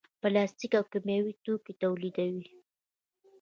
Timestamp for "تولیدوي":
1.81-2.47